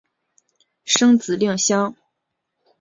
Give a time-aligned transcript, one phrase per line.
[0.83, 1.95] 生子令香。